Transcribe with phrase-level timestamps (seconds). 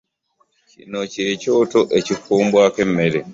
[0.71, 3.19] Kino kyekyoto ekifumbwako emmere.